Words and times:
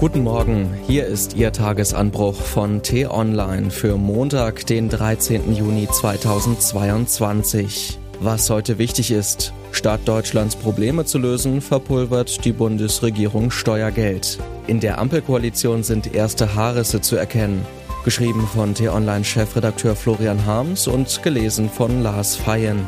Guten 0.00 0.22
Morgen, 0.22 0.72
hier 0.86 1.04
ist 1.04 1.36
Ihr 1.36 1.52
Tagesanbruch 1.52 2.34
von 2.34 2.82
T-Online 2.82 3.70
für 3.70 3.98
Montag, 3.98 4.64
den 4.64 4.88
13. 4.88 5.54
Juni 5.54 5.86
2022. 5.88 7.98
Was 8.18 8.48
heute 8.48 8.78
wichtig 8.78 9.10
ist, 9.10 9.52
statt 9.72 10.00
Deutschlands 10.06 10.56
Probleme 10.56 11.04
zu 11.04 11.18
lösen, 11.18 11.60
verpulvert 11.60 12.46
die 12.46 12.52
Bundesregierung 12.52 13.50
Steuergeld. 13.50 14.38
In 14.66 14.80
der 14.80 14.98
Ampelkoalition 14.98 15.82
sind 15.82 16.14
erste 16.14 16.54
Haarrisse 16.54 17.02
zu 17.02 17.16
erkennen. 17.16 17.66
Geschrieben 18.02 18.46
von 18.46 18.72
T-Online-Chefredakteur 18.72 19.94
Florian 19.94 20.46
Harms 20.46 20.88
und 20.88 21.22
gelesen 21.22 21.68
von 21.68 22.02
Lars 22.02 22.36
Feyen. 22.36 22.86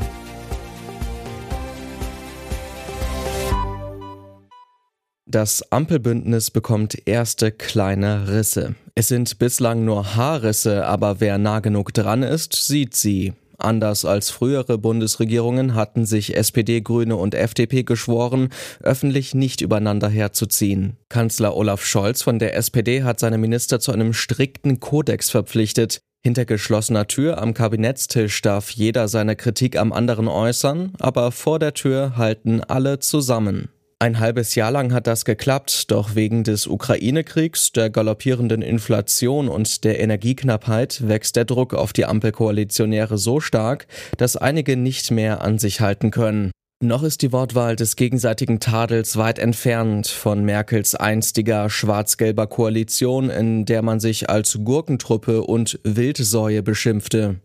Das 5.33 5.73
Ampelbündnis 5.73 6.51
bekommt 6.51 7.09
erste 7.09 7.52
kleine 7.52 8.29
Risse. 8.29 8.75
Es 8.95 9.09
sind 9.09 9.39
bislang 9.39 9.83
nur 9.83 10.15
Haarrisse, 10.15 10.84
aber 10.84 11.20
wer 11.20 11.39
nah 11.39 11.61
genug 11.61 11.95
dran 11.95 12.23
ist, 12.23 12.52
sieht 12.52 12.95
sie. 12.95 13.33
Anders 13.56 14.05
als 14.05 14.29
frühere 14.29 14.77
Bundesregierungen 14.77 15.75
hatten 15.75 16.05
sich 16.05 16.37
SPD, 16.37 16.83
Grüne 16.83 17.16
und 17.16 17.34
FDP 17.34 17.83
geschworen, 17.83 18.51
öffentlich 18.83 19.34
nicht 19.34 19.62
übereinander 19.62 20.11
herzuziehen. 20.11 20.98
Kanzler 21.09 21.56
Olaf 21.56 21.83
Scholz 21.83 22.20
von 22.20 22.39
der 22.39 22.55
SPD 22.55 23.03
hat 23.03 23.19
seine 23.19 23.39
Minister 23.39 23.80
zu 23.80 23.91
einem 23.91 24.12
strikten 24.12 24.80
Kodex 24.80 25.30
verpflichtet. 25.30 26.03
Hinter 26.23 26.45
geschlossener 26.45 27.06
Tür 27.06 27.41
am 27.41 27.55
Kabinettstisch 27.55 28.42
darf 28.42 28.69
jeder 28.69 29.09
seine 29.09 29.34
Kritik 29.34 29.78
am 29.78 29.95
anderen 29.95 30.28
äußern, 30.28 30.92
aber 30.98 31.33
vor 31.33 31.59
der 31.59 31.73
Tür 31.73 32.19
halten 32.19 32.61
alle 32.61 32.98
zusammen. 32.98 33.70
Ein 34.02 34.19
halbes 34.19 34.56
Jahr 34.56 34.73
lang 34.73 34.92
hat 34.92 35.06
das 35.06 35.24
geklappt, 35.24 35.92
doch 35.92 36.16
wegen 36.16 36.42
des 36.42 36.66
Ukraine-Kriegs, 36.66 37.70
der 37.70 37.88
galoppierenden 37.88 38.61
Inflation 38.61 39.47
und 39.47 39.84
der 39.84 40.00
Energieknappheit 40.00 41.06
wächst 41.06 41.36
der 41.36 41.45
Druck 41.45 41.72
auf 41.72 41.92
die 41.92 42.05
Ampelkoalitionäre 42.05 43.17
so 43.17 43.39
stark, 43.39 43.86
dass 44.17 44.36
einige 44.36 44.77
nicht 44.77 45.12
mehr 45.12 45.42
an 45.42 45.61
sich 45.61 45.80
halten 45.80 46.11
können. 46.11 46.50
Noch 46.83 47.05
ist 47.05 47.23
die 47.23 47.30
Wortwahl 47.30 47.77
des 47.77 47.95
gegenseitigen 47.95 48.58
Tadels 48.58 49.19
weit 49.19 49.39
entfernt 49.39 50.08
von 50.08 50.45
Merkels 50.45 50.97
einstiger 50.97 51.70
schwarz-gelber 51.70 52.48
Koalition, 52.48 53.30
in 53.30 53.67
der 53.67 53.83
man 53.83 54.00
sich 54.00 54.28
als 54.28 54.58
Gurkentruppe 54.64 55.42
und 55.42 55.78
Wildsäue 55.84 56.64
beschimpfte. 56.64 57.36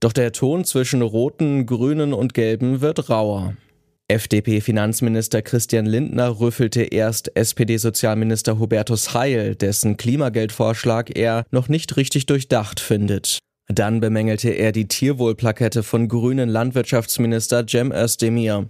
Doch 0.00 0.12
der 0.12 0.32
Ton 0.32 0.66
zwischen 0.66 1.00
Roten, 1.00 1.64
Grünen 1.64 2.12
und 2.12 2.34
Gelben 2.34 2.82
wird 2.82 3.08
rauer. 3.08 3.54
FDP-Finanzminister 4.08 5.40
Christian 5.40 5.86
Lindner 5.86 6.38
rüffelte 6.38 6.82
erst 6.82 7.34
SPD-Sozialminister 7.34 8.58
Hubertus 8.58 9.14
Heil, 9.14 9.54
dessen 9.54 9.96
Klimageldvorschlag 9.96 11.16
er 11.16 11.46
noch 11.50 11.68
nicht 11.68 11.96
richtig 11.96 12.26
durchdacht 12.26 12.80
findet. 12.80 13.38
Dann 13.68 14.00
bemängelte 14.00 14.50
er 14.50 14.72
die 14.72 14.88
Tierwohlplakette 14.88 15.82
von 15.82 16.08
grünen 16.08 16.50
Landwirtschaftsminister 16.50 17.66
Cem 17.66 17.92
Özdemir. 17.92 18.68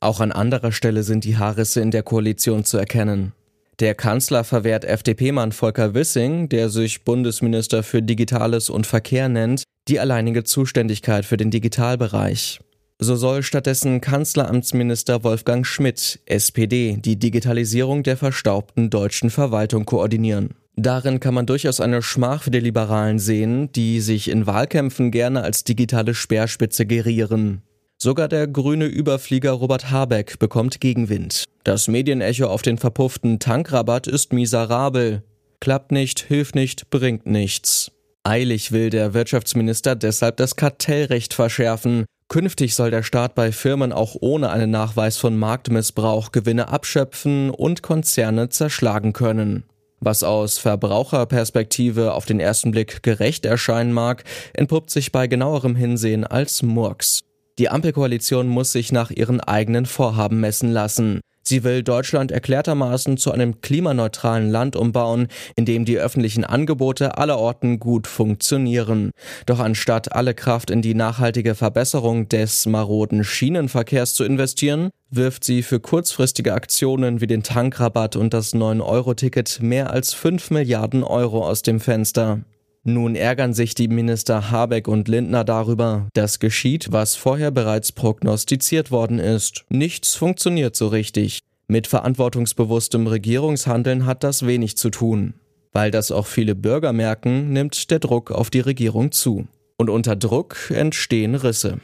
Auch 0.00 0.20
an 0.20 0.30
anderer 0.30 0.72
Stelle 0.72 1.04
sind 1.04 1.24
die 1.24 1.38
Haarrisse 1.38 1.80
in 1.80 1.90
der 1.90 2.02
Koalition 2.02 2.66
zu 2.66 2.76
erkennen. 2.76 3.32
Der 3.80 3.94
Kanzler 3.94 4.44
verwehrt 4.44 4.84
FDP-Mann 4.84 5.52
Volker 5.52 5.94
Wissing, 5.94 6.50
der 6.50 6.68
sich 6.68 7.02
Bundesminister 7.02 7.82
für 7.82 8.02
Digitales 8.02 8.68
und 8.68 8.86
Verkehr 8.86 9.30
nennt, 9.30 9.62
die 9.88 10.00
alleinige 10.00 10.44
Zuständigkeit 10.44 11.24
für 11.24 11.38
den 11.38 11.50
Digitalbereich. 11.50 12.60
So 12.98 13.14
soll 13.14 13.42
stattdessen 13.42 14.00
Kanzleramtsminister 14.00 15.22
Wolfgang 15.22 15.66
Schmidt, 15.66 16.20
SPD, 16.24 16.96
die 16.98 17.18
Digitalisierung 17.18 18.02
der 18.02 18.16
verstaubten 18.16 18.88
deutschen 18.88 19.28
Verwaltung 19.28 19.84
koordinieren. 19.84 20.54
Darin 20.76 21.20
kann 21.20 21.34
man 21.34 21.46
durchaus 21.46 21.80
eine 21.80 22.00
Schmach 22.02 22.42
für 22.42 22.50
die 22.50 22.60
Liberalen 22.60 23.18
sehen, 23.18 23.70
die 23.72 24.00
sich 24.00 24.28
in 24.28 24.46
Wahlkämpfen 24.46 25.10
gerne 25.10 25.42
als 25.42 25.64
digitale 25.64 26.14
Speerspitze 26.14 26.86
gerieren. 26.86 27.62
Sogar 27.98 28.28
der 28.28 28.46
grüne 28.46 28.86
Überflieger 28.86 29.52
Robert 29.52 29.90
Habeck 29.90 30.38
bekommt 30.38 30.80
Gegenwind. 30.80 31.44
Das 31.64 31.88
Medienecho 31.88 32.46
auf 32.46 32.60
den 32.62 32.76
verpufften 32.76 33.38
Tankrabatt 33.38 34.06
ist 34.06 34.32
miserabel. 34.32 35.22
Klappt 35.60 35.92
nicht, 35.92 36.20
hilft 36.20 36.54
nicht, 36.54 36.90
bringt 36.90 37.26
nichts. 37.26 37.90
Eilig 38.22 38.72
will 38.72 38.90
der 38.90 39.14
Wirtschaftsminister 39.14 39.96
deshalb 39.96 40.36
das 40.36 40.56
Kartellrecht 40.56 41.32
verschärfen, 41.32 42.04
Künftig 42.28 42.74
soll 42.74 42.90
der 42.90 43.04
Staat 43.04 43.34
bei 43.34 43.52
Firmen 43.52 43.92
auch 43.92 44.16
ohne 44.20 44.50
einen 44.50 44.70
Nachweis 44.70 45.16
von 45.16 45.36
Marktmissbrauch 45.36 46.32
Gewinne 46.32 46.68
abschöpfen 46.68 47.50
und 47.50 47.82
Konzerne 47.82 48.48
zerschlagen 48.48 49.12
können. 49.12 49.64
Was 50.00 50.24
aus 50.24 50.58
Verbraucherperspektive 50.58 52.12
auf 52.12 52.26
den 52.26 52.40
ersten 52.40 52.72
Blick 52.72 53.02
gerecht 53.02 53.46
erscheinen 53.46 53.92
mag, 53.92 54.24
entpuppt 54.52 54.90
sich 54.90 55.12
bei 55.12 55.26
genauerem 55.26 55.76
Hinsehen 55.76 56.24
als 56.24 56.62
Murks. 56.62 57.22
Die 57.58 57.70
Ampelkoalition 57.70 58.48
muss 58.48 58.72
sich 58.72 58.92
nach 58.92 59.10
ihren 59.10 59.40
eigenen 59.40 59.86
Vorhaben 59.86 60.40
messen 60.40 60.70
lassen. 60.70 61.20
Sie 61.48 61.62
will 61.62 61.84
Deutschland 61.84 62.32
erklärtermaßen 62.32 63.18
zu 63.18 63.30
einem 63.30 63.60
klimaneutralen 63.60 64.50
Land 64.50 64.74
umbauen, 64.74 65.28
in 65.54 65.64
dem 65.64 65.84
die 65.84 65.96
öffentlichen 65.96 66.42
Angebote 66.42 67.18
allerorten 67.18 67.78
gut 67.78 68.08
funktionieren. 68.08 69.12
Doch 69.46 69.60
anstatt 69.60 70.12
alle 70.12 70.34
Kraft 70.34 70.72
in 70.72 70.82
die 70.82 70.94
nachhaltige 70.94 71.54
Verbesserung 71.54 72.28
des 72.28 72.66
maroden 72.66 73.22
Schienenverkehrs 73.22 74.14
zu 74.14 74.24
investieren, 74.24 74.90
wirft 75.08 75.44
sie 75.44 75.62
für 75.62 75.78
kurzfristige 75.78 76.52
Aktionen 76.52 77.20
wie 77.20 77.28
den 77.28 77.44
Tankrabatt 77.44 78.16
und 78.16 78.34
das 78.34 78.52
9-Euro-Ticket 78.52 79.62
mehr 79.62 79.90
als 79.90 80.14
5 80.14 80.50
Milliarden 80.50 81.04
Euro 81.04 81.46
aus 81.46 81.62
dem 81.62 81.78
Fenster. 81.78 82.40
Nun 82.88 83.16
ärgern 83.16 83.52
sich 83.52 83.74
die 83.74 83.88
Minister 83.88 84.52
Habeck 84.52 84.86
und 84.86 85.08
Lindner 85.08 85.42
darüber, 85.42 86.06
dass 86.12 86.38
geschieht, 86.38 86.92
was 86.92 87.16
vorher 87.16 87.50
bereits 87.50 87.90
prognostiziert 87.90 88.92
worden 88.92 89.18
ist. 89.18 89.64
Nichts 89.68 90.14
funktioniert 90.14 90.76
so 90.76 90.86
richtig. 90.86 91.40
Mit 91.66 91.88
verantwortungsbewusstem 91.88 93.08
Regierungshandeln 93.08 94.06
hat 94.06 94.22
das 94.22 94.46
wenig 94.46 94.76
zu 94.76 94.90
tun. 94.90 95.34
Weil 95.72 95.90
das 95.90 96.12
auch 96.12 96.26
viele 96.26 96.54
Bürger 96.54 96.92
merken, 96.92 97.52
nimmt 97.52 97.90
der 97.90 97.98
Druck 97.98 98.30
auf 98.30 98.50
die 98.50 98.60
Regierung 98.60 99.10
zu. 99.10 99.48
Und 99.76 99.90
unter 99.90 100.14
Druck 100.14 100.70
entstehen 100.70 101.34
Risse. 101.34 101.80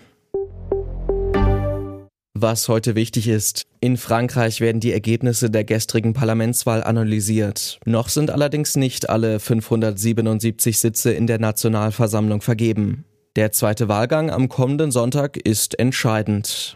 Was 2.43 2.69
heute 2.69 2.97
wichtig 2.97 3.29
ist, 3.29 3.63
in 3.79 3.97
Frankreich 3.97 4.61
werden 4.61 4.81
die 4.81 4.93
Ergebnisse 4.93 5.49
der 5.49 5.63
gestrigen 5.63 6.13
Parlamentswahl 6.13 6.83
analysiert. 6.83 7.79
Noch 7.85 8.09
sind 8.09 8.33
allerdings 8.33 8.75
nicht 8.75 9.09
alle 9.09 9.39
577 9.39 10.81
Sitze 10.81 11.13
in 11.13 11.29
der 11.29 11.39
Nationalversammlung 11.39 12.41
vergeben. 12.41 13.05
Der 13.37 13.53
zweite 13.53 13.87
Wahlgang 13.87 14.29
am 14.29 14.49
kommenden 14.49 14.91
Sonntag 14.91 15.37
ist 15.37 15.79
entscheidend. 15.79 16.75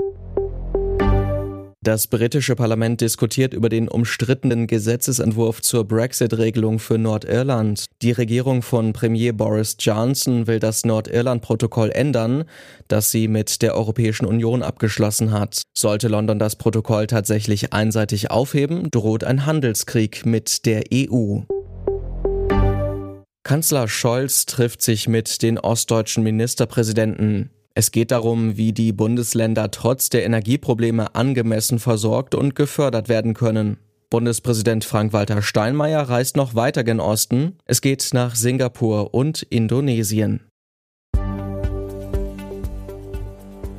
Das 1.86 2.08
britische 2.08 2.56
Parlament 2.56 3.00
diskutiert 3.00 3.54
über 3.54 3.68
den 3.68 3.86
umstrittenen 3.86 4.66
Gesetzesentwurf 4.66 5.62
zur 5.62 5.84
Brexit-Regelung 5.84 6.80
für 6.80 6.98
Nordirland. 6.98 7.84
Die 8.02 8.10
Regierung 8.10 8.62
von 8.62 8.92
Premier 8.92 9.32
Boris 9.32 9.76
Johnson 9.78 10.48
will 10.48 10.58
das 10.58 10.84
Nordirland-Protokoll 10.84 11.90
ändern, 11.90 12.42
das 12.88 13.12
sie 13.12 13.28
mit 13.28 13.62
der 13.62 13.76
Europäischen 13.76 14.26
Union 14.26 14.64
abgeschlossen 14.64 15.30
hat. 15.30 15.62
Sollte 15.78 16.08
London 16.08 16.40
das 16.40 16.56
Protokoll 16.56 17.06
tatsächlich 17.06 17.72
einseitig 17.72 18.32
aufheben, 18.32 18.90
droht 18.90 19.22
ein 19.22 19.46
Handelskrieg 19.46 20.26
mit 20.26 20.66
der 20.66 20.86
EU. 20.92 21.42
Kanzler 23.44 23.86
Scholz 23.86 24.46
trifft 24.46 24.82
sich 24.82 25.06
mit 25.06 25.40
den 25.40 25.56
ostdeutschen 25.56 26.24
Ministerpräsidenten. 26.24 27.50
Es 27.78 27.90
geht 27.90 28.10
darum, 28.10 28.56
wie 28.56 28.72
die 28.72 28.94
Bundesländer 28.94 29.70
trotz 29.70 30.08
der 30.08 30.24
Energieprobleme 30.24 31.14
angemessen 31.14 31.78
versorgt 31.78 32.34
und 32.34 32.54
gefördert 32.54 33.10
werden 33.10 33.34
können. 33.34 33.76
Bundespräsident 34.08 34.86
Frank-Walter 34.86 35.42
Steinmeier 35.42 36.08
reist 36.08 36.38
noch 36.38 36.54
weiter 36.54 36.84
gen 36.84 37.00
Osten. 37.00 37.58
Es 37.66 37.82
geht 37.82 38.08
nach 38.14 38.34
Singapur 38.34 39.12
und 39.12 39.42
Indonesien. 39.42 40.40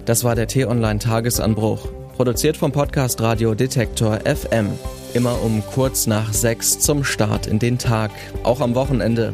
Das 0.05 0.23
war 0.23 0.35
der 0.35 0.47
T-Online-Tagesanbruch, 0.47 1.87
produziert 2.15 2.55
vom 2.55 2.71
Podcast 2.71 3.19
Radio 3.19 3.55
Detektor 3.55 4.19
FM. 4.25 4.69
Immer 5.15 5.41
um 5.41 5.63
kurz 5.73 6.05
nach 6.05 6.33
sechs 6.33 6.77
zum 6.77 7.03
Start 7.03 7.47
in 7.47 7.57
den 7.57 7.79
Tag, 7.79 8.11
auch 8.43 8.61
am 8.61 8.75
Wochenende. 8.75 9.33